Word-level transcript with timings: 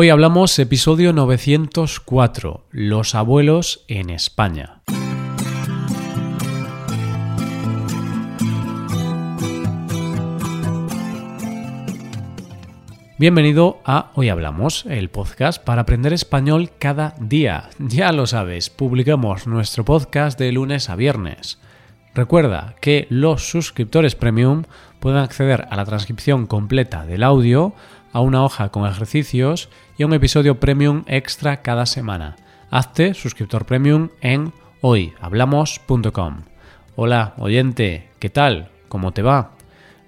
Hoy 0.00 0.10
hablamos 0.10 0.56
episodio 0.60 1.12
904, 1.12 2.66
Los 2.70 3.16
abuelos 3.16 3.84
en 3.88 4.10
España. 4.10 4.80
Bienvenido 13.18 13.80
a 13.84 14.12
Hoy 14.14 14.28
Hablamos, 14.28 14.86
el 14.86 15.10
podcast 15.10 15.60
para 15.64 15.82
aprender 15.82 16.12
español 16.12 16.70
cada 16.78 17.16
día. 17.18 17.68
Ya 17.80 18.12
lo 18.12 18.28
sabes, 18.28 18.70
publicamos 18.70 19.48
nuestro 19.48 19.84
podcast 19.84 20.38
de 20.38 20.52
lunes 20.52 20.90
a 20.90 20.94
viernes. 20.94 21.58
Recuerda 22.18 22.74
que 22.80 23.06
los 23.10 23.48
suscriptores 23.48 24.16
premium 24.16 24.64
pueden 24.98 25.20
acceder 25.20 25.68
a 25.70 25.76
la 25.76 25.84
transcripción 25.84 26.48
completa 26.48 27.06
del 27.06 27.22
audio, 27.22 27.74
a 28.12 28.20
una 28.22 28.44
hoja 28.44 28.70
con 28.70 28.88
ejercicios 28.88 29.68
y 29.96 30.02
a 30.02 30.06
un 30.06 30.14
episodio 30.14 30.58
premium 30.58 31.04
extra 31.06 31.62
cada 31.62 31.86
semana. 31.86 32.34
Hazte 32.72 33.14
suscriptor 33.14 33.66
premium 33.66 34.08
en 34.20 34.52
hoyhablamos.com. 34.80 36.42
Hola, 36.96 37.34
oyente, 37.38 38.08
¿qué 38.18 38.30
tal? 38.30 38.70
¿Cómo 38.88 39.12
te 39.12 39.22
va? 39.22 39.52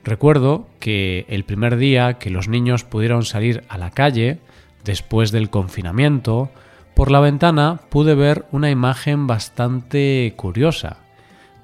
Recuerdo 0.03 0.67
que 0.81 1.27
el 1.29 1.45
primer 1.45 1.77
día 1.77 2.15
que 2.15 2.31
los 2.31 2.49
niños 2.49 2.83
pudieron 2.83 3.23
salir 3.23 3.63
a 3.69 3.79
la 3.79 3.93
calle, 3.93 4.41
después 4.83 5.31
del 5.31 5.49
confinamiento, 5.49 6.51
por 6.97 7.13
la 7.13 7.21
ventana 7.21 7.83
pude 7.89 8.17
ver 8.17 8.47
una 8.51 8.69
imagen 8.69 9.29
bastante 9.29 10.35
curiosa. 10.35 10.97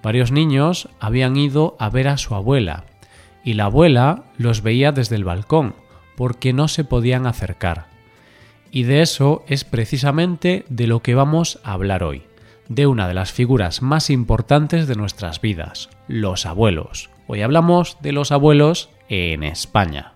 Varios 0.06 0.30
niños 0.30 0.88
habían 1.00 1.36
ido 1.36 1.74
a 1.80 1.90
ver 1.90 2.06
a 2.06 2.16
su 2.16 2.36
abuela, 2.36 2.84
y 3.42 3.54
la 3.54 3.64
abuela 3.64 4.22
los 4.38 4.62
veía 4.62 4.92
desde 4.92 5.16
el 5.16 5.24
balcón, 5.24 5.74
porque 6.14 6.52
no 6.52 6.68
se 6.68 6.84
podían 6.84 7.26
acercar. 7.26 7.86
Y 8.70 8.84
de 8.84 9.02
eso 9.02 9.42
es 9.48 9.64
precisamente 9.64 10.64
de 10.68 10.86
lo 10.86 11.00
que 11.00 11.16
vamos 11.16 11.58
a 11.64 11.72
hablar 11.72 12.04
hoy, 12.04 12.22
de 12.68 12.86
una 12.86 13.08
de 13.08 13.14
las 13.14 13.32
figuras 13.32 13.82
más 13.82 14.08
importantes 14.08 14.86
de 14.86 14.94
nuestras 14.94 15.40
vidas, 15.40 15.90
los 16.06 16.46
abuelos. 16.46 17.10
Hoy 17.26 17.42
hablamos 17.42 17.96
de 18.00 18.12
los 18.12 18.30
abuelos 18.30 18.90
en 19.08 19.42
España. 19.42 20.12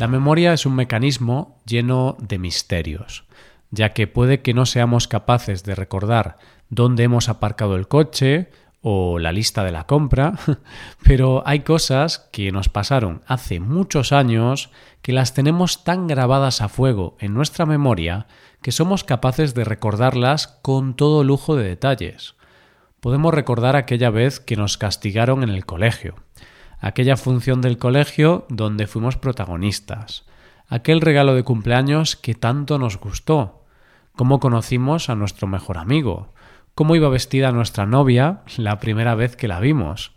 La 0.00 0.08
memoria 0.08 0.54
es 0.54 0.64
un 0.64 0.76
mecanismo 0.76 1.60
lleno 1.66 2.16
de 2.20 2.38
misterios, 2.38 3.24
ya 3.70 3.92
que 3.92 4.06
puede 4.06 4.40
que 4.40 4.54
no 4.54 4.64
seamos 4.64 5.08
capaces 5.08 5.62
de 5.62 5.74
recordar 5.74 6.38
dónde 6.70 7.02
hemos 7.02 7.28
aparcado 7.28 7.76
el 7.76 7.86
coche 7.86 8.48
o 8.80 9.18
la 9.18 9.30
lista 9.30 9.62
de 9.62 9.72
la 9.72 9.84
compra, 9.84 10.38
pero 11.04 11.42
hay 11.44 11.60
cosas 11.60 12.30
que 12.32 12.50
nos 12.50 12.70
pasaron 12.70 13.20
hace 13.26 13.60
muchos 13.60 14.12
años 14.12 14.70
que 15.02 15.12
las 15.12 15.34
tenemos 15.34 15.84
tan 15.84 16.06
grabadas 16.06 16.62
a 16.62 16.70
fuego 16.70 17.18
en 17.20 17.34
nuestra 17.34 17.66
memoria 17.66 18.26
que 18.62 18.72
somos 18.72 19.04
capaces 19.04 19.52
de 19.52 19.64
recordarlas 19.64 20.46
con 20.62 20.96
todo 20.96 21.24
lujo 21.24 21.56
de 21.56 21.64
detalles. 21.64 22.36
Podemos 23.00 23.34
recordar 23.34 23.76
aquella 23.76 24.08
vez 24.08 24.40
que 24.40 24.56
nos 24.56 24.78
castigaron 24.78 25.42
en 25.42 25.50
el 25.50 25.66
colegio, 25.66 26.14
aquella 26.80 27.16
función 27.16 27.60
del 27.60 27.78
colegio 27.78 28.46
donde 28.48 28.86
fuimos 28.86 29.16
protagonistas, 29.16 30.24
aquel 30.68 31.00
regalo 31.00 31.34
de 31.34 31.42
cumpleaños 31.42 32.16
que 32.16 32.34
tanto 32.34 32.78
nos 32.78 32.98
gustó, 32.98 33.64
cómo 34.16 34.40
conocimos 34.40 35.10
a 35.10 35.14
nuestro 35.14 35.46
mejor 35.46 35.78
amigo, 35.78 36.32
cómo 36.74 36.96
iba 36.96 37.08
vestida 37.08 37.52
nuestra 37.52 37.86
novia 37.86 38.42
la 38.56 38.80
primera 38.80 39.14
vez 39.14 39.36
que 39.36 39.48
la 39.48 39.60
vimos, 39.60 40.12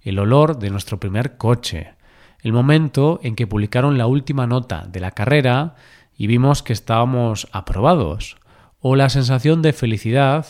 el 0.00 0.18
olor 0.18 0.58
de 0.58 0.70
nuestro 0.70 0.98
primer 0.98 1.36
coche, 1.36 1.94
el 2.40 2.52
momento 2.52 3.20
en 3.22 3.36
que 3.36 3.46
publicaron 3.46 3.98
la 3.98 4.06
última 4.06 4.46
nota 4.46 4.86
de 4.88 5.00
la 5.00 5.12
carrera 5.12 5.74
y 6.16 6.26
vimos 6.26 6.62
que 6.62 6.72
estábamos 6.72 7.48
aprobados, 7.52 8.36
o 8.80 8.96
la 8.96 9.08
sensación 9.08 9.62
de 9.62 9.72
felicidad 9.72 10.46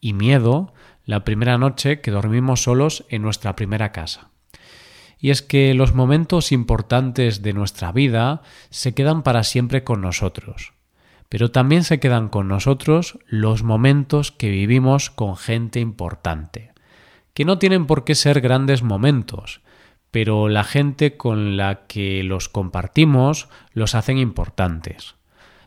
y 0.00 0.12
miedo 0.12 0.72
la 1.04 1.24
primera 1.24 1.58
noche 1.58 2.00
que 2.00 2.10
dormimos 2.10 2.62
solos 2.62 3.04
en 3.08 3.22
nuestra 3.22 3.56
primera 3.56 3.92
casa. 3.92 4.31
Y 5.22 5.30
es 5.30 5.40
que 5.40 5.72
los 5.72 5.94
momentos 5.94 6.52
importantes 6.52 7.40
de 7.40 7.54
nuestra 7.54 7.92
vida 7.92 8.42
se 8.68 8.92
quedan 8.92 9.22
para 9.22 9.42
siempre 9.42 9.84
con 9.84 10.02
nosotros 10.02 10.74
pero 11.32 11.50
también 11.50 11.82
se 11.82 11.98
quedan 11.98 12.28
con 12.28 12.46
nosotros 12.46 13.18
los 13.26 13.62
momentos 13.62 14.32
que 14.32 14.50
vivimos 14.50 15.08
con 15.08 15.38
gente 15.38 15.80
importante, 15.80 16.72
que 17.32 17.46
no 17.46 17.58
tienen 17.58 17.86
por 17.86 18.04
qué 18.04 18.14
ser 18.14 18.42
grandes 18.42 18.82
momentos, 18.82 19.62
pero 20.10 20.50
la 20.50 20.62
gente 20.62 21.16
con 21.16 21.56
la 21.56 21.86
que 21.86 22.22
los 22.22 22.50
compartimos 22.50 23.48
los 23.72 23.94
hacen 23.94 24.18
importantes. 24.18 25.14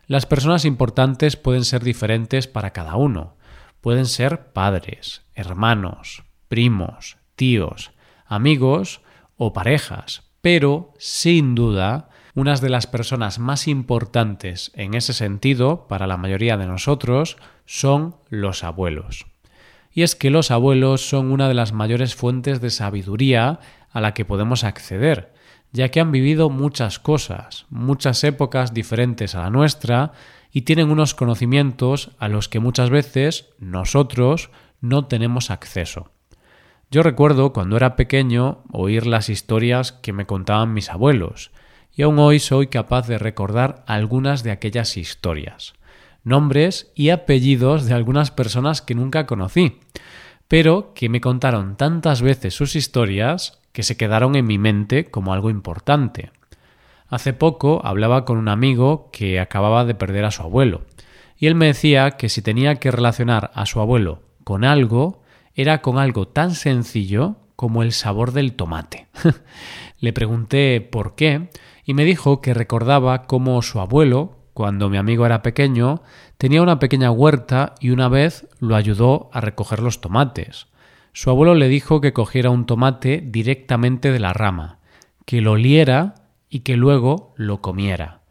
Las 0.06 0.28
personas 0.28 0.66
importantes 0.66 1.36
pueden 1.36 1.66
ser 1.66 1.84
diferentes 1.84 2.46
para 2.46 2.70
cada 2.70 2.96
uno. 2.96 3.36
Pueden 3.82 4.06
ser 4.06 4.54
padres, 4.54 5.24
hermanos, 5.34 6.26
primos, 6.48 7.18
tíos, 7.36 7.92
amigos 8.28 9.02
o 9.38 9.54
parejas, 9.54 10.24
pero 10.42 10.94
sin 10.98 11.56
duda 11.56 12.10
unas 12.36 12.60
de 12.60 12.70
las 12.70 12.86
personas 12.86 13.40
más 13.40 13.68
importantes 13.68 14.72
en 14.76 14.94
ese 14.94 15.14
sentido 15.14 15.88
para 15.88 16.06
la 16.06 16.18
mayoría 16.18 16.58
de 16.58 16.68
nosotros 16.68 17.38
son 17.66 18.18
los 18.30 18.64
abuelos. 18.64 19.26
Y 19.92 20.04
es 20.04 20.16
que 20.16 20.30
los 20.30 20.52
abuelos 20.52 21.08
son 21.08 21.32
una 21.32 21.48
de 21.48 21.54
las 21.54 21.72
mayores 21.72 22.16
fuentes 22.16 22.60
de 22.60 22.70
sabiduría 22.70 23.60
a 23.90 24.02
la 24.02 24.14
que 24.14 24.26
podemos 24.26 24.66
acceder, 24.66 25.34
ya 25.72 25.90
que 25.90 26.02
han 26.02 26.12
vivido 26.12 26.50
muchas 26.50 27.00
cosas, 27.00 27.66
muchas 27.70 28.24
épocas 28.26 28.74
diferentes 28.74 29.36
a 29.36 29.44
la 29.44 29.50
nuestra, 29.50 30.12
y 30.52 30.62
tienen 30.62 30.90
unos 30.90 31.16
conocimientos 31.16 32.12
a 32.20 32.28
los 32.28 32.50
que 32.50 32.60
muchas 32.60 32.90
veces 32.90 33.50
nosotros 33.60 34.50
no 34.82 35.06
tenemos 35.06 35.50
acceso. 35.52 36.12
Yo 36.92 37.04
recuerdo 37.04 37.52
cuando 37.52 37.78
era 37.78 37.96
pequeño 37.96 38.64
oír 38.72 39.08
las 39.08 39.30
historias 39.30 39.92
que 39.92 40.14
me 40.14 40.26
contaban 40.26 40.74
mis 40.74 40.90
abuelos, 40.90 41.52
y 41.94 42.04
aún 42.04 42.20
hoy 42.20 42.40
soy 42.40 42.68
capaz 42.68 43.08
de 43.08 43.18
recordar 43.18 43.84
algunas 43.88 44.44
de 44.44 44.52
aquellas 44.52 44.98
historias, 44.98 45.74
nombres 46.24 46.92
y 46.94 47.10
apellidos 47.10 47.86
de 47.86 47.94
algunas 47.94 48.32
personas 48.32 48.82
que 48.82 48.96
nunca 48.96 49.26
conocí, 49.26 49.80
pero 50.48 50.94
que 50.94 51.10
me 51.10 51.22
contaron 51.22 51.76
tantas 51.76 52.22
veces 52.22 52.54
sus 52.54 52.76
historias 52.76 53.60
que 53.72 53.84
se 53.84 53.98
quedaron 53.98 54.36
en 54.36 54.46
mi 54.46 54.58
mente 54.58 55.06
como 55.06 55.34
algo 55.34 55.50
importante. 55.50 56.32
Hace 57.08 57.34
poco 57.34 57.82
hablaba 57.84 58.26
con 58.26 58.38
un 58.38 58.48
amigo 58.48 59.10
que 59.12 59.40
acababa 59.40 59.86
de 59.86 59.96
perder 59.96 60.26
a 60.26 60.32
su 60.32 60.44
abuelo, 60.44 60.82
y 61.38 61.48
él 61.48 61.56
me 61.56 61.68
decía 61.68 62.12
que 62.12 62.30
si 62.30 62.42
tenía 62.42 62.76
que 62.76 62.92
relacionar 62.92 63.52
a 63.54 63.66
su 63.66 63.80
abuelo 63.80 64.22
con 64.44 64.64
algo, 64.64 65.25
era 65.56 65.82
con 65.82 65.98
algo 65.98 66.28
tan 66.28 66.54
sencillo 66.54 67.38
como 67.56 67.82
el 67.82 67.94
sabor 67.94 68.34
del 68.34 68.54
tomate. 68.54 69.08
Le 70.00 70.14
pregunté 70.14 70.82
por 70.82 71.16
qué, 71.16 71.50
y 71.86 71.94
me 71.94 72.04
dijo 72.04 72.42
que 72.42 72.54
recordaba 72.54 73.24
cómo 73.24 73.62
su 73.62 73.80
abuelo, 73.80 74.38
cuando 74.54 74.90
mi 74.90 74.98
amigo 74.98 75.26
era 75.26 75.42
pequeño, 75.42 76.02
tenía 76.38 76.62
una 76.62 76.80
pequeña 76.80 77.12
huerta 77.12 77.76
y 77.80 77.92
una 77.92 78.10
vez 78.10 78.48
lo 78.60 78.76
ayudó 78.76 79.30
a 79.32 79.42
recoger 79.42 79.82
los 79.82 80.02
tomates. 80.02 80.68
Su 81.14 81.30
abuelo 81.30 81.56
le 81.56 81.70
dijo 81.70 82.02
que 82.02 82.14
cogiera 82.14 82.50
un 82.50 82.66
tomate 82.66 83.24
directamente 83.26 84.12
de 84.12 84.20
la 84.20 84.34
rama, 84.34 84.80
que 85.26 85.40
lo 85.40 85.54
oliera 85.54 86.16
y 86.50 86.60
que 86.60 86.76
luego 86.76 87.34
lo 87.38 87.62
comiera. 87.62 88.22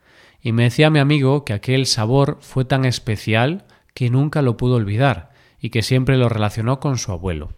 Y 0.43 0.53
me 0.53 0.65
decía 0.65 0.91
mi 0.91 0.99
amigo 0.99 1.47
que 1.47 1.55
aquel 1.55 1.87
sabor 1.87 2.37
fue 2.41 2.67
tan 2.67 2.85
especial 2.85 3.65
que 3.95 4.11
nunca 4.11 4.43
lo 4.43 4.59
pudo 4.59 4.75
olvidar 4.75 5.34
y 5.65 5.71
que 5.71 5.81
siempre 5.81 6.19
lo 6.19 6.29
relacionó 6.29 6.79
con 6.79 6.99
su 6.99 7.11
abuelo. 7.11 7.55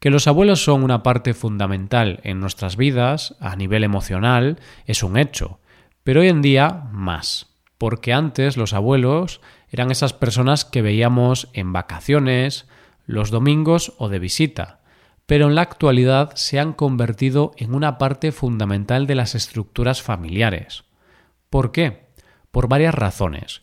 Que 0.00 0.10
los 0.10 0.26
abuelos 0.26 0.64
son 0.64 0.82
una 0.82 1.04
parte 1.04 1.34
fundamental 1.34 2.18
en 2.24 2.40
nuestras 2.40 2.76
vidas 2.76 3.36
a 3.38 3.54
nivel 3.54 3.84
emocional 3.84 4.58
es 4.86 5.04
un 5.04 5.16
hecho, 5.16 5.60
pero 6.02 6.22
hoy 6.22 6.30
en 6.30 6.42
día 6.42 6.88
más, 6.90 7.54
porque 7.78 8.12
antes 8.12 8.56
los 8.56 8.72
abuelos 8.72 9.40
eran 9.70 9.92
esas 9.92 10.14
personas 10.14 10.64
que 10.64 10.82
veíamos 10.82 11.48
en 11.52 11.72
vacaciones, 11.72 12.66
los 13.06 13.30
domingos 13.30 13.92
o 13.98 14.08
de 14.08 14.18
visita, 14.18 14.80
pero 15.26 15.46
en 15.46 15.54
la 15.54 15.62
actualidad 15.62 16.32
se 16.34 16.58
han 16.58 16.72
convertido 16.72 17.52
en 17.56 17.72
una 17.72 17.98
parte 17.98 18.32
fundamental 18.32 19.06
de 19.06 19.14
las 19.14 19.36
estructuras 19.36 20.02
familiares. 20.02 20.86
¿Por 21.50 21.70
qué? 21.70 22.08
Por 22.50 22.66
varias 22.66 22.96
razones, 22.96 23.62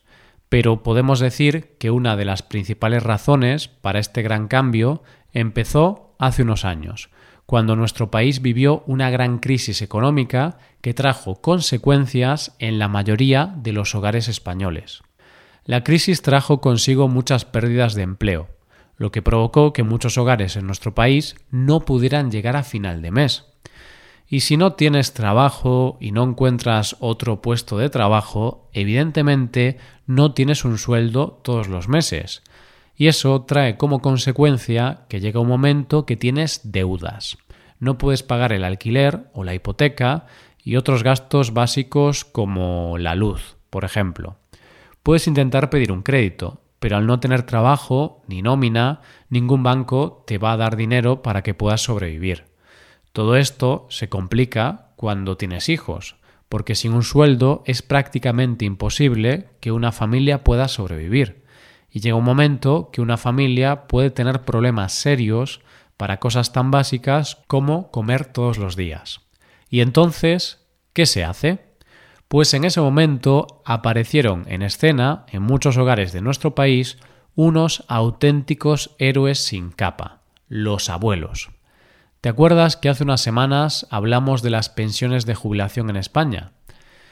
pero 0.56 0.84
podemos 0.84 1.20
decir 1.20 1.76
que 1.80 1.92
una 1.92 2.16
de 2.16 2.24
las 2.24 2.42
principales 2.42 3.04
razones 3.04 3.68
para 3.68 4.00
este 4.00 4.22
gran 4.22 4.48
cambio 4.48 5.04
empezó 5.34 6.16
hace 6.18 6.44
unos 6.44 6.64
años, 6.64 7.10
cuando 7.46 7.76
nuestro 7.76 8.10
país 8.10 8.42
vivió 8.42 8.82
una 8.88 9.10
gran 9.10 9.40
crisis 9.40 9.82
económica 9.82 10.58
que 10.80 10.94
trajo 10.94 11.42
consecuencias 11.42 12.56
en 12.60 12.80
la 12.80 12.88
mayoría 12.88 13.54
de 13.58 13.74
los 13.74 13.96
hogares 13.96 14.30
españoles. 14.30 15.04
La 15.66 15.84
crisis 15.84 16.22
trajo 16.22 16.62
consigo 16.62 17.10
muchas 17.10 17.44
pérdidas 17.44 17.94
de 17.94 18.04
empleo, 18.04 18.48
lo 18.96 19.12
que 19.12 19.22
provocó 19.22 19.74
que 19.74 19.84
muchos 19.84 20.18
hogares 20.18 20.56
en 20.56 20.68
nuestro 20.68 20.96
país 20.96 21.36
no 21.52 21.82
pudieran 21.82 22.32
llegar 22.32 22.56
a 22.56 22.64
final 22.64 23.02
de 23.02 23.12
mes. 23.12 23.44
Y 24.28 24.40
si 24.40 24.58
no 24.58 24.74
tienes 24.74 25.14
trabajo 25.14 25.98
y 26.00 26.12
no 26.12 26.24
encuentras 26.24 26.96
otro 27.00 27.42
puesto 27.42 27.78
de 27.78 27.90
trabajo, 27.90 28.70
evidentemente 28.74 29.78
no 30.06 30.34
tienes 30.34 30.66
un 30.66 30.78
sueldo 30.78 31.40
todos 31.44 31.68
los 31.68 31.88
meses. 31.88 32.44
Y 32.96 33.08
eso 33.08 33.42
trae 33.44 33.78
como 33.78 34.00
consecuencia 34.02 35.06
que 35.10 35.20
llega 35.20 35.40
un 35.40 35.48
momento 35.48 36.06
que 36.06 36.16
tienes 36.16 36.62
deudas. 36.64 37.38
No 37.80 37.98
puedes 37.98 38.24
pagar 38.24 38.54
el 38.54 38.64
alquiler 38.64 39.30
o 39.34 39.44
la 39.44 39.54
hipoteca 39.54 40.28
y 40.64 40.78
otros 40.78 41.04
gastos 41.04 41.54
básicos 41.54 42.24
como 42.26 42.98
la 42.98 43.16
luz, 43.16 43.58
por 43.70 43.84
ejemplo. 43.84 44.38
Puedes 45.04 45.28
intentar 45.28 45.70
pedir 45.70 45.92
un 45.92 46.02
crédito, 46.02 46.62
pero 46.80 46.98
al 46.98 47.06
no 47.06 47.20
tener 47.20 47.44
trabajo 47.44 48.24
ni 48.28 48.42
nómina, 48.42 49.02
ningún 49.30 49.62
banco 49.62 50.24
te 50.26 50.38
va 50.38 50.54
a 50.54 50.58
dar 50.58 50.76
dinero 50.76 51.22
para 51.22 51.44
que 51.44 51.54
puedas 51.54 51.82
sobrevivir. 51.82 52.46
Todo 53.12 53.36
esto 53.36 53.88
se 53.90 54.10
complica 54.10 54.88
cuando 54.96 55.38
tienes 55.38 55.70
hijos, 55.70 56.16
porque 56.56 56.76
sin 56.76 56.94
un 56.94 57.04
sueldo 57.04 57.64
es 57.66 57.82
prácticamente 57.82 58.64
imposible 58.64 59.50
que 59.60 59.74
una 59.74 59.92
familia 59.92 60.46
pueda 60.46 60.70
sobrevivir. 60.70 61.44
Y 61.92 62.00
llega 62.00 62.16
un 62.16 62.24
momento 62.24 62.92
que 62.94 63.02
una 63.02 63.18
familia 63.18 63.88
puede 63.88 64.10
tener 64.10 64.44
problemas 64.44 64.94
serios 64.94 65.60
para 65.98 66.22
cosas 66.22 66.54
tan 66.54 66.72
básicas 66.72 67.40
como 67.48 67.92
comer 67.92 68.24
todos 68.28 68.58
los 68.58 68.78
días. 68.78 69.20
Y 69.70 69.82
entonces, 69.82 70.66
¿qué 70.94 71.06
se 71.06 71.26
hace? 71.26 71.60
Pues 72.30 72.54
en 72.54 72.64
ese 72.64 72.80
momento 72.80 73.62
aparecieron 73.66 74.46
en 74.48 74.62
escena, 74.62 75.26
en 75.34 75.44
muchos 75.44 75.76
hogares 75.76 76.14
de 76.14 76.22
nuestro 76.22 76.56
país, 76.56 77.00
unos 77.36 77.84
auténticos 77.90 78.96
héroes 78.98 79.40
sin 79.40 79.72
capa, 79.72 80.22
los 80.48 80.90
abuelos. 80.90 81.50
¿Te 82.26 82.30
acuerdas 82.30 82.76
que 82.76 82.90
hace 82.90 83.04
unas 83.04 83.22
semanas 83.22 83.86
hablamos 83.92 84.42
de 84.42 84.50
las 84.50 84.70
pensiones 84.70 85.28
de 85.28 85.36
jubilación 85.36 85.92
en 85.92 85.96
España? 85.96 86.54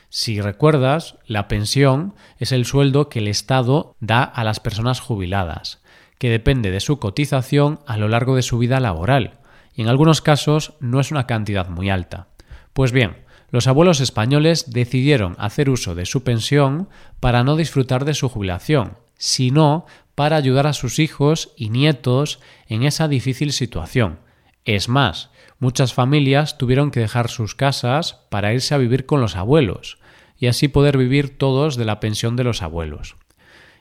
Si 0.10 0.42
recuerdas, 0.42 1.19
la 1.27 1.48
pensión 1.48 2.15
es 2.39 2.51
el 2.51 2.65
sueldo 2.65 3.10
que 3.10 3.19
el 3.19 3.27
Estado 3.27 3.95
da 4.00 4.24
a 4.24 4.44
las 4.44 4.60
personas 4.60 5.01
jubiladas, 5.01 5.83
que 6.18 6.31
depende 6.31 6.71
de 6.71 6.80
su 6.80 6.98
cotización 6.98 7.80
a 7.86 7.98
lo 7.98 8.07
largo 8.07 8.36
de 8.36 8.42
su 8.42 8.57
vida 8.57 8.80
laboral, 8.80 9.38
y 9.75 9.83
en 9.83 9.88
algunos 9.88 10.21
casos 10.21 10.74
no 10.80 11.00
es 11.00 11.12
una 11.12 11.27
cantidad 11.27 11.69
muy 11.69 11.92
alta. 11.92 12.30
Pues 12.74 12.92
bien, 12.92 13.18
los 13.51 13.68
abuelos 13.68 14.00
españoles 14.00 14.71
decidieron 14.71 15.36
hacer 15.38 15.69
uso 15.69 15.94
de 15.94 16.07
su 16.07 16.24
pensión 16.24 16.89
para 17.19 17.44
no 17.44 17.56
disfrutar 17.56 18.04
de 18.06 18.16
su 18.16 18.30
jubilación, 18.30 18.98
sino 19.19 19.86
para 20.16 20.38
ayudar 20.38 20.66
a 20.66 20.74
sus 20.74 20.98
hijos 20.98 21.51
y 21.56 21.69
nietos 21.69 22.39
en 22.68 22.81
esa 22.81 23.07
difícil 23.07 23.54
situación. 23.54 24.18
Es 24.65 24.88
más, 24.89 25.30
muchas 25.60 25.94
familias 25.94 26.57
tuvieron 26.57 26.92
que 26.92 27.00
dejar 27.00 27.30
sus 27.30 27.56
casas 27.56 28.19
para 28.30 28.54
irse 28.54 28.74
a 28.74 28.77
vivir 28.77 29.06
con 29.06 29.21
los 29.21 29.36
abuelos, 29.36 29.98
y 30.38 30.48
así 30.48 30.68
poder 30.68 30.98
vivir 30.98 31.38
todos 31.38 31.75
de 31.75 31.86
la 31.86 32.00
pensión 32.00 32.36
de 32.36 32.44
los 32.44 32.62
abuelos. 32.62 33.15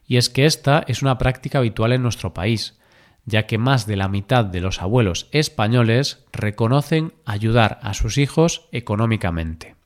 Y 0.07 0.17
es 0.17 0.31
que 0.31 0.47
esta 0.47 0.85
es 0.87 1.03
una 1.03 1.19
práctica 1.19 1.59
habitual 1.59 1.93
en 1.93 2.03
nuestro 2.03 2.35
país, 2.35 2.79
ya 3.25 3.47
que 3.47 3.59
más 3.59 3.87
de 3.87 3.97
la 3.97 4.09
mitad 4.09 4.45
de 4.45 4.61
los 4.61 4.83
abuelos 4.83 5.29
españoles 5.31 6.25
reconocen 6.33 7.13
ayudar 7.25 7.79
a 7.83 7.95
sus 7.95 8.19
hijos 8.19 8.69
económicamente. 8.73 9.77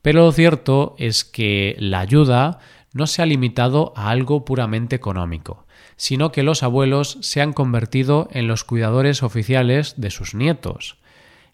Pero 0.00 0.24
lo 0.24 0.32
cierto 0.32 0.94
es 0.98 1.24
que 1.24 1.76
la 1.78 2.00
ayuda 2.00 2.58
no 2.92 3.06
se 3.06 3.22
ha 3.22 3.26
limitado 3.26 3.92
a 3.96 4.10
algo 4.10 4.44
puramente 4.44 4.96
económico, 4.96 5.66
sino 5.96 6.32
que 6.32 6.42
los 6.42 6.62
abuelos 6.62 7.18
se 7.20 7.40
han 7.40 7.52
convertido 7.52 8.28
en 8.32 8.48
los 8.48 8.64
cuidadores 8.64 9.22
oficiales 9.22 9.94
de 9.96 10.10
sus 10.10 10.34
nietos. 10.34 10.98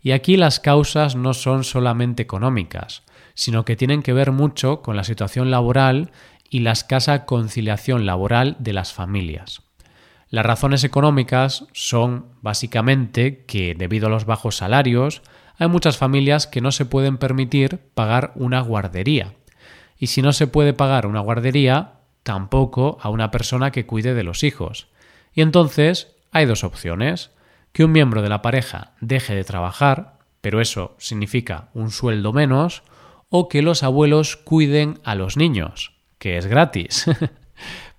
Y 0.01 0.13
aquí 0.13 0.37
las 0.37 0.61
causas 0.61 1.17
no 1.17 1.35
son 1.35 1.65
solamente 1.65 2.23
económicas, 2.23 3.03
sino 3.35 3.65
que 3.65 3.77
tienen 3.77 4.03
que 4.03 4.13
ver 4.13 4.33
mucho 4.33 4.83
con 4.83 4.97
la 4.97 5.05
situación 5.05 5.51
laboral 5.51 6.11
y 6.51 6.61
la 6.61 6.73
escasa 6.73 7.25
conciliación 7.25 8.07
laboral 8.07 8.57
de 8.59 8.73
las 8.73 8.93
familias. 8.93 9.63
Las 10.31 10.45
razones 10.45 10.85
económicas 10.85 11.67
son 11.73 12.27
básicamente 12.43 13.45
que 13.47 13.75
debido 13.75 14.09
a 14.09 14.11
los 14.11 14.27
bajos 14.27 14.57
salarios 14.57 15.23
hay 15.57 15.69
muchas 15.69 15.97
familias 15.97 16.47
que 16.47 16.61
no 16.61 16.71
se 16.71 16.85
pueden 16.85 17.17
permitir 17.17 17.79
pagar 17.95 18.33
una 18.35 18.61
guardería. 18.61 19.35
Y 19.99 20.09
si 20.09 20.23
no 20.23 20.33
se 20.33 20.47
puede 20.47 20.73
pagar 20.73 21.07
una 21.07 21.21
guardería, 21.21 21.95
tampoco 22.23 22.99
a 23.01 23.11
una 23.11 23.31
persona 23.31 23.71
que 23.71 23.87
cuide 23.87 24.15
de 24.15 24.23
los 24.23 24.45
hijos. 24.45 24.89
Y 25.33 25.43
entonces 25.43 26.15
hay 26.31 26.47
dos 26.47 26.65
opciones. 26.65 27.31
Que 27.73 27.85
un 27.85 27.93
miembro 27.93 28.23
de 28.23 28.29
la 28.29 28.43
pareja 28.43 28.93
deje 29.01 29.35
de 29.35 29.45
trabajar, 29.45 30.19
pero 30.41 30.61
eso 30.61 30.95
significa 30.99 31.69
un 31.75 31.91
sueldo 31.91 32.33
menos, 32.33 32.83
o 33.29 33.49
que 33.49 33.63
los 33.63 33.83
abuelos 33.83 34.37
cuiden 34.37 35.01
a 35.05 35.15
los 35.15 35.37
niños, 35.37 35.93
que 36.19 36.39
es 36.39 36.47
gratis. 36.47 37.07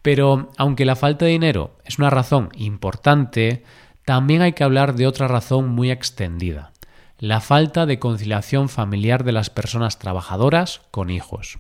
Pero 0.02 0.52
aunque 0.58 0.86
la 0.86 0.96
falta 0.96 1.26
de 1.26 1.32
dinero 1.32 1.78
es 1.86 2.00
una 2.00 2.10
razón 2.10 2.50
importante, 2.56 3.64
también 4.06 4.42
hay 4.42 4.54
que 4.54 4.64
hablar 4.64 4.96
de 4.96 5.08
otra 5.08 5.28
razón 5.28 5.70
muy 5.70 5.92
extendida, 5.92 6.72
la 7.20 7.42
falta 7.42 7.86
de 7.86 8.00
conciliación 8.00 8.70
familiar 8.70 9.24
de 9.24 9.34
las 9.34 9.50
personas 9.50 10.00
trabajadoras 10.00 10.82
con 10.92 11.10
hijos. 11.10 11.60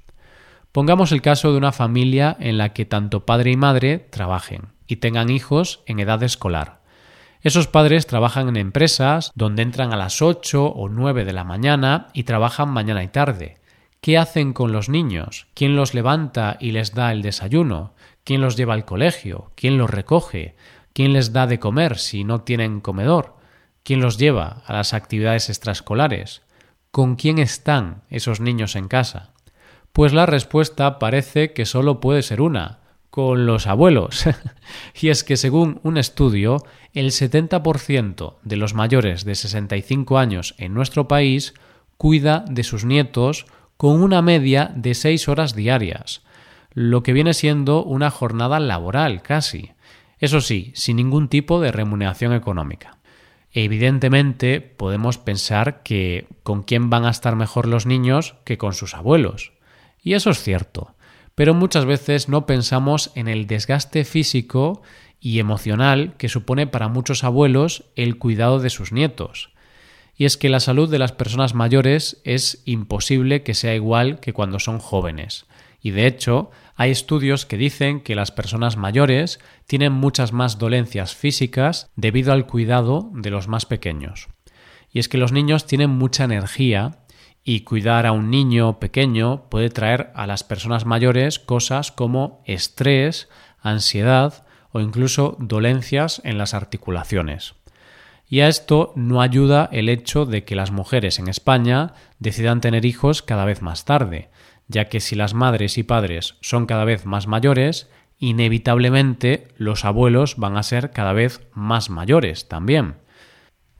Pongamos 0.71 1.11
el 1.11 1.23
caso 1.23 1.51
de 1.51 1.57
una 1.57 1.71
familia 1.71 2.37
en 2.39 2.59
la 2.59 2.73
que 2.73 2.85
tanto 2.85 3.25
padre 3.25 3.51
y 3.51 3.57
madre 3.57 3.97
trabajen 3.97 4.67
y 4.85 4.97
tengan 4.97 5.31
hijos 5.31 5.81
en 5.87 5.99
edad 5.99 6.21
escolar. 6.21 6.81
Esos 7.41 7.67
padres 7.67 8.05
trabajan 8.05 8.49
en 8.49 8.57
empresas 8.57 9.31
donde 9.33 9.63
entran 9.63 9.93
a 9.93 9.97
las 9.97 10.21
8 10.21 10.65
o 10.65 10.89
9 10.89 11.25
de 11.25 11.33
la 11.33 11.43
mañana 11.43 12.07
y 12.13 12.23
trabajan 12.23 12.69
mañana 12.69 13.03
y 13.03 13.07
tarde. 13.07 13.57
¿Qué 13.99 14.17
hacen 14.19 14.53
con 14.53 14.71
los 14.71 14.89
niños? 14.89 15.47
¿Quién 15.55 15.75
los 15.75 15.95
levanta 15.95 16.57
y 16.59 16.71
les 16.71 16.93
da 16.93 17.11
el 17.11 17.23
desayuno? 17.23 17.95
¿Quién 18.23 18.41
los 18.41 18.55
lleva 18.55 18.75
al 18.75 18.85
colegio? 18.85 19.51
¿Quién 19.55 19.77
los 19.77 19.89
recoge? 19.89 20.55
¿Quién 20.93 21.13
les 21.13 21.33
da 21.33 21.47
de 21.47 21.59
comer 21.59 21.97
si 21.97 22.23
no 22.23 22.41
tienen 22.41 22.79
comedor? 22.79 23.37
¿Quién 23.83 24.01
los 24.01 24.19
lleva 24.19 24.61
a 24.67 24.73
las 24.73 24.93
actividades 24.93 25.49
extraescolares? 25.49 26.43
¿Con 26.91 27.15
quién 27.15 27.39
están 27.39 28.03
esos 28.09 28.39
niños 28.39 28.75
en 28.75 28.87
casa? 28.87 29.33
Pues 29.93 30.13
la 30.13 30.25
respuesta 30.25 30.99
parece 30.99 31.53
que 31.53 31.65
solo 31.65 31.99
puede 31.99 32.21
ser 32.21 32.41
una, 32.41 32.79
con 33.09 33.45
los 33.45 33.67
abuelos. 33.67 34.25
y 35.01 35.09
es 35.09 35.23
que 35.23 35.37
según 35.37 35.79
un 35.83 35.97
estudio, 35.97 36.63
el 36.93 37.11
70% 37.11 38.35
de 38.43 38.55
los 38.55 38.73
mayores 38.73 39.25
de 39.25 39.35
65 39.35 40.17
años 40.17 40.55
en 40.57 40.73
nuestro 40.73 41.07
país 41.07 41.53
cuida 41.97 42.45
de 42.49 42.63
sus 42.63 42.85
nietos 42.85 43.45
con 43.77 44.01
una 44.01 44.21
media 44.21 44.71
de 44.75 44.93
seis 44.93 45.27
horas 45.27 45.55
diarias, 45.55 46.21
lo 46.73 47.03
que 47.03 47.13
viene 47.13 47.33
siendo 47.33 47.83
una 47.83 48.09
jornada 48.09 48.59
laboral 48.59 49.21
casi. 49.21 49.71
Eso 50.19 50.41
sí, 50.41 50.71
sin 50.75 50.97
ningún 50.97 51.29
tipo 51.29 51.61
de 51.61 51.71
remuneración 51.71 52.33
económica. 52.33 52.97
Evidentemente 53.51 54.61
podemos 54.61 55.17
pensar 55.17 55.81
que 55.81 56.27
con 56.43 56.63
quién 56.63 56.89
van 56.89 57.05
a 57.05 57.09
estar 57.09 57.35
mejor 57.35 57.67
los 57.67 57.85
niños 57.85 58.35
que 58.43 58.57
con 58.57 58.73
sus 58.73 58.93
abuelos. 58.93 59.53
Y 60.01 60.13
eso 60.13 60.29
es 60.29 60.41
cierto, 60.41 60.95
pero 61.35 61.53
muchas 61.53 61.85
veces 61.85 62.29
no 62.29 62.45
pensamos 62.45 63.11
en 63.15 63.27
el 63.27 63.47
desgaste 63.47 64.05
físico 64.05 64.81
y 65.19 65.39
emocional 65.39 66.15
que 66.17 66.29
supone 66.29 66.67
para 66.67 66.87
muchos 66.87 67.23
abuelos 67.23 67.83
el 67.95 68.17
cuidado 68.17 68.59
de 68.59 68.69
sus 68.69 68.91
nietos 68.91 69.51
y 70.19 70.25
es 70.25 70.35
que 70.35 70.49
la 70.49 70.59
salud 70.59 70.91
de 70.91 70.99
las 70.99 71.13
personas 71.13 71.55
mayores 71.55 72.19
es 72.25 72.61
imposible 72.65 73.41
que 73.41 73.53
sea 73.53 73.73
igual 73.73 74.19
que 74.19 74.33
cuando 74.33 74.59
son 74.59 74.79
jóvenes. 74.79 75.45
Y 75.81 75.91
de 75.91 76.07
hecho, 76.07 76.51
hay 76.75 76.91
estudios 76.91 77.45
que 77.45 77.55
dicen 77.55 78.01
que 78.01 78.15
las 78.15 78.29
personas 78.29 78.75
mayores 78.75 79.39
tienen 79.65 79.93
muchas 79.93 80.33
más 80.33 80.57
dolencias 80.57 81.15
físicas 81.15 81.89
debido 81.95 82.33
al 82.33 82.47
cuidado 82.47 83.09
de 83.13 83.29
los 83.29 83.47
más 83.47 83.65
pequeños. 83.65 84.27
Y 84.91 84.99
es 84.99 85.07
que 85.07 85.17
los 85.17 85.31
niños 85.31 85.65
tienen 85.65 85.91
mucha 85.91 86.25
energía 86.25 86.99
y 87.43 87.61
cuidar 87.61 88.05
a 88.05 88.11
un 88.11 88.29
niño 88.29 88.79
pequeño 88.79 89.49
puede 89.49 89.69
traer 89.69 90.11
a 90.15 90.27
las 90.27 90.43
personas 90.43 90.85
mayores 90.85 91.39
cosas 91.39 91.91
como 91.91 92.41
estrés, 92.45 93.29
ansiedad 93.61 94.45
o 94.71 94.79
incluso 94.79 95.35
dolencias 95.39 96.21
en 96.23 96.37
las 96.37 96.53
articulaciones. 96.53 97.55
Y 98.27 98.41
a 98.41 98.47
esto 98.47 98.93
no 98.95 99.21
ayuda 99.21 99.69
el 99.71 99.89
hecho 99.89 100.25
de 100.25 100.43
que 100.43 100.55
las 100.55 100.69
mujeres 100.69 101.17
en 101.17 101.27
España 101.27 101.93
decidan 102.19 102.61
tener 102.61 102.85
hijos 102.85 103.23
cada 103.23 103.45
vez 103.45 103.63
más 103.63 103.85
tarde, 103.85 104.29
ya 104.67 104.85
que 104.85 104.99
si 104.99 105.15
las 105.15 105.33
madres 105.33 105.79
y 105.79 105.83
padres 105.83 106.35
son 106.41 106.67
cada 106.67 106.85
vez 106.85 107.07
más 107.07 107.25
mayores, 107.25 107.89
inevitablemente 108.19 109.47
los 109.57 109.83
abuelos 109.83 110.35
van 110.37 110.57
a 110.57 110.63
ser 110.63 110.91
cada 110.91 111.13
vez 111.13 111.41
más 111.53 111.89
mayores 111.89 112.47
también. 112.47 112.97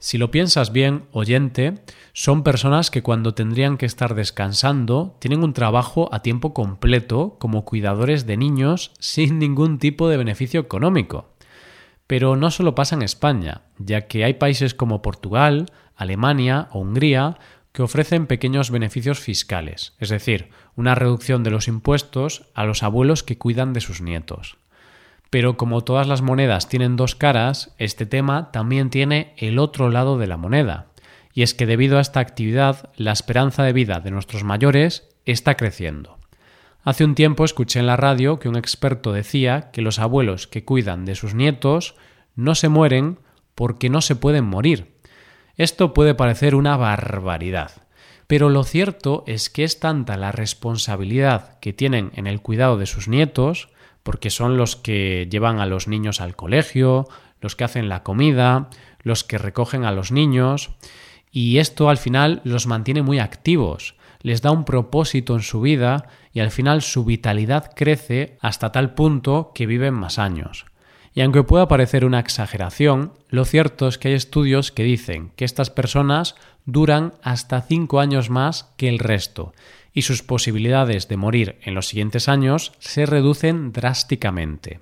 Si 0.00 0.16
lo 0.16 0.30
piensas 0.30 0.72
bien, 0.72 1.04
oyente, 1.12 1.74
son 2.14 2.42
personas 2.42 2.90
que 2.90 3.02
cuando 3.02 3.34
tendrían 3.34 3.76
que 3.76 3.84
estar 3.84 4.14
descansando 4.14 5.14
tienen 5.20 5.44
un 5.44 5.52
trabajo 5.52 6.08
a 6.10 6.22
tiempo 6.22 6.54
completo 6.54 7.36
como 7.38 7.66
cuidadores 7.66 8.24
de 8.24 8.38
niños 8.38 8.92
sin 8.98 9.38
ningún 9.38 9.78
tipo 9.78 10.08
de 10.08 10.16
beneficio 10.16 10.58
económico. 10.58 11.34
Pero 12.06 12.34
no 12.34 12.50
solo 12.50 12.74
pasa 12.74 12.96
en 12.96 13.02
España, 13.02 13.60
ya 13.76 14.08
que 14.08 14.24
hay 14.24 14.34
países 14.34 14.74
como 14.74 15.02
Portugal, 15.02 15.66
Alemania 15.94 16.68
o 16.72 16.80
Hungría 16.80 17.36
que 17.72 17.82
ofrecen 17.82 18.26
pequeños 18.26 18.70
beneficios 18.70 19.20
fiscales, 19.20 19.94
es 19.98 20.08
decir, 20.08 20.48
una 20.76 20.94
reducción 20.94 21.44
de 21.44 21.50
los 21.50 21.68
impuestos 21.68 22.46
a 22.54 22.64
los 22.64 22.82
abuelos 22.82 23.22
que 23.22 23.36
cuidan 23.36 23.74
de 23.74 23.82
sus 23.82 24.00
nietos. 24.00 24.56
Pero 25.30 25.56
como 25.56 25.82
todas 25.82 26.08
las 26.08 26.22
monedas 26.22 26.68
tienen 26.68 26.96
dos 26.96 27.14
caras, 27.14 27.72
este 27.78 28.04
tema 28.04 28.50
también 28.50 28.90
tiene 28.90 29.32
el 29.36 29.58
otro 29.58 29.88
lado 29.88 30.18
de 30.18 30.26
la 30.26 30.36
moneda, 30.36 30.88
y 31.32 31.42
es 31.42 31.54
que 31.54 31.66
debido 31.66 31.98
a 31.98 32.00
esta 32.00 32.20
actividad 32.20 32.90
la 32.96 33.12
esperanza 33.12 33.62
de 33.62 33.72
vida 33.72 34.00
de 34.00 34.10
nuestros 34.10 34.42
mayores 34.42 35.08
está 35.24 35.56
creciendo. 35.56 36.18
Hace 36.82 37.04
un 37.04 37.14
tiempo 37.14 37.44
escuché 37.44 37.78
en 37.78 37.86
la 37.86 37.96
radio 37.96 38.38
que 38.38 38.48
un 38.48 38.56
experto 38.56 39.12
decía 39.12 39.70
que 39.70 39.82
los 39.82 39.98
abuelos 39.98 40.46
que 40.46 40.64
cuidan 40.64 41.04
de 41.04 41.14
sus 41.14 41.34
nietos 41.34 41.94
no 42.34 42.54
se 42.54 42.68
mueren 42.68 43.18
porque 43.54 43.90
no 43.90 44.00
se 44.00 44.16
pueden 44.16 44.46
morir. 44.46 44.96
Esto 45.56 45.92
puede 45.92 46.14
parecer 46.14 46.54
una 46.54 46.76
barbaridad, 46.78 47.82
pero 48.26 48.48
lo 48.48 48.64
cierto 48.64 49.24
es 49.26 49.50
que 49.50 49.62
es 49.62 49.78
tanta 49.78 50.16
la 50.16 50.32
responsabilidad 50.32 51.58
que 51.60 51.74
tienen 51.74 52.12
en 52.14 52.26
el 52.26 52.40
cuidado 52.40 52.78
de 52.78 52.86
sus 52.86 53.08
nietos 53.08 53.68
porque 54.02 54.30
son 54.30 54.56
los 54.56 54.76
que 54.76 55.28
llevan 55.30 55.60
a 55.60 55.66
los 55.66 55.88
niños 55.88 56.20
al 56.20 56.36
colegio, 56.36 57.08
los 57.40 57.56
que 57.56 57.64
hacen 57.64 57.88
la 57.88 58.02
comida, 58.02 58.68
los 59.02 59.24
que 59.24 59.38
recogen 59.38 59.84
a 59.84 59.92
los 59.92 60.12
niños, 60.12 60.70
y 61.30 61.58
esto 61.58 61.88
al 61.88 61.98
final 61.98 62.40
los 62.44 62.66
mantiene 62.66 63.02
muy 63.02 63.18
activos, 63.18 63.94
les 64.22 64.42
da 64.42 64.50
un 64.50 64.64
propósito 64.64 65.34
en 65.34 65.42
su 65.42 65.60
vida 65.60 66.08
y 66.32 66.40
al 66.40 66.50
final 66.50 66.82
su 66.82 67.04
vitalidad 67.04 67.72
crece 67.74 68.36
hasta 68.40 68.72
tal 68.72 68.94
punto 68.94 69.52
que 69.54 69.66
viven 69.66 69.94
más 69.94 70.18
años. 70.18 70.66
Y 71.12 71.22
aunque 71.22 71.42
pueda 71.42 71.66
parecer 71.66 72.04
una 72.04 72.20
exageración, 72.20 73.12
lo 73.28 73.44
cierto 73.44 73.88
es 73.88 73.98
que 73.98 74.08
hay 74.08 74.14
estudios 74.14 74.70
que 74.70 74.84
dicen 74.84 75.32
que 75.34 75.44
estas 75.44 75.70
personas 75.70 76.36
duran 76.66 77.14
hasta 77.22 77.62
5 77.62 78.00
años 78.00 78.30
más 78.30 78.72
que 78.76 78.88
el 78.88 78.98
resto, 78.98 79.52
y 79.92 80.02
sus 80.02 80.22
posibilidades 80.22 81.08
de 81.08 81.16
morir 81.16 81.58
en 81.62 81.74
los 81.74 81.88
siguientes 81.88 82.28
años 82.28 82.72
se 82.78 83.06
reducen 83.06 83.72
drásticamente. 83.72 84.80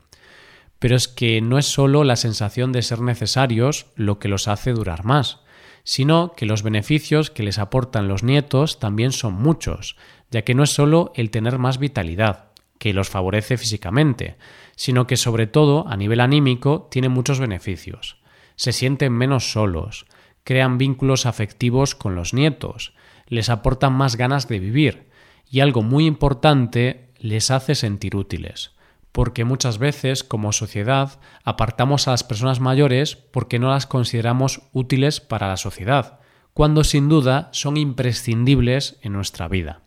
Pero 0.79 0.97
es 0.97 1.09
que 1.09 1.41
no 1.41 1.59
es 1.59 1.67
solo 1.67 2.05
la 2.05 2.17
sensación 2.17 2.73
de 2.73 2.83
ser 2.83 3.01
necesarios 3.01 3.87
lo 3.97 4.19
que 4.19 4.29
los 4.29 4.49
hace 4.49 4.73
durar 4.73 5.05
más, 5.05 5.41
sino 5.83 6.35
que 6.37 6.47
los 6.47 6.63
beneficios 6.63 7.31
que 7.31 7.43
les 7.43 7.59
aportan 7.59 8.09
los 8.09 8.23
nietos 8.23 8.79
también 8.79 9.13
son 9.13 9.35
muchos, 9.35 9.97
ya 10.31 10.43
que 10.43 10.55
no 10.55 10.63
es 10.63 10.71
solo 10.71 11.13
el 11.15 11.31
tener 11.31 11.59
más 11.59 11.79
vitalidad, 11.79 12.49
que 12.79 12.93
los 12.93 13.09
favorece 13.09 13.57
físicamente, 13.57 14.37
sino 14.77 15.07
que 15.07 15.17
sobre 15.17 15.47
todo 15.47 15.89
a 15.89 15.97
nivel 15.97 16.21
anímico 16.21 16.89
tiene 16.91 17.09
muchos 17.09 17.41
beneficios. 17.41 18.19
Se 18.55 18.73
sienten 18.73 19.13
menos 19.13 19.51
solos, 19.51 20.07
crean 20.49 20.79
vínculos 20.79 21.27
afectivos 21.27 21.95
con 21.95 22.15
los 22.15 22.33
nietos, 22.33 22.95
les 23.27 23.51
aportan 23.51 23.93
más 23.93 24.17
ganas 24.17 24.49
de 24.49 24.59
vivir 24.59 25.11
y 25.51 25.61
algo 25.61 25.83
muy 25.83 26.07
importante, 26.07 27.11
les 27.19 27.51
hace 27.51 27.75
sentir 27.75 28.17
útiles. 28.17 28.71
Porque 29.13 29.45
muchas 29.45 29.77
veces, 29.77 30.25
como 30.25 30.53
sociedad, 30.53 31.21
apartamos 31.45 32.09
a 32.09 32.13
las 32.13 32.25
personas 32.25 32.61
mayores 32.61 33.15
porque 33.15 33.59
no 33.59 33.69
las 33.69 33.85
consideramos 33.85 34.63
útiles 34.73 35.21
para 35.21 35.49
la 35.49 35.59
sociedad, 35.59 36.19
cuando 36.55 36.83
sin 36.83 37.11
duda 37.11 37.51
son 37.53 37.77
imprescindibles 37.77 38.97
en 39.03 39.13
nuestra 39.13 39.49
vida. 39.49 39.83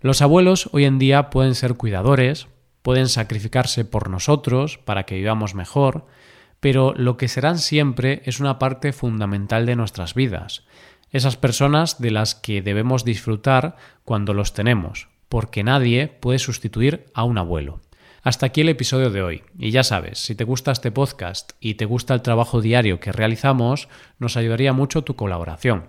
Los 0.00 0.22
abuelos 0.22 0.70
hoy 0.72 0.86
en 0.86 0.98
día 0.98 1.28
pueden 1.28 1.54
ser 1.54 1.74
cuidadores, 1.74 2.46
pueden 2.80 3.10
sacrificarse 3.10 3.84
por 3.84 4.08
nosotros 4.08 4.78
para 4.78 5.02
que 5.02 5.16
vivamos 5.16 5.54
mejor, 5.54 6.06
pero 6.62 6.94
lo 6.96 7.16
que 7.16 7.26
serán 7.26 7.58
siempre 7.58 8.22
es 8.24 8.38
una 8.38 8.60
parte 8.60 8.92
fundamental 8.92 9.66
de 9.66 9.74
nuestras 9.74 10.14
vidas, 10.14 10.62
esas 11.10 11.36
personas 11.36 12.00
de 12.00 12.12
las 12.12 12.36
que 12.36 12.62
debemos 12.62 13.04
disfrutar 13.04 13.74
cuando 14.04 14.32
los 14.32 14.54
tenemos, 14.54 15.08
porque 15.28 15.64
nadie 15.64 16.06
puede 16.06 16.38
sustituir 16.38 17.06
a 17.14 17.24
un 17.24 17.38
abuelo. 17.38 17.80
Hasta 18.22 18.46
aquí 18.46 18.60
el 18.60 18.68
episodio 18.68 19.10
de 19.10 19.22
hoy. 19.22 19.42
Y 19.58 19.72
ya 19.72 19.82
sabes, 19.82 20.20
si 20.20 20.36
te 20.36 20.44
gusta 20.44 20.70
este 20.70 20.92
podcast 20.92 21.54
y 21.58 21.74
te 21.74 21.84
gusta 21.84 22.14
el 22.14 22.22
trabajo 22.22 22.60
diario 22.60 23.00
que 23.00 23.10
realizamos, 23.10 23.88
nos 24.20 24.36
ayudaría 24.36 24.72
mucho 24.72 25.02
tu 25.02 25.16
colaboración. 25.16 25.88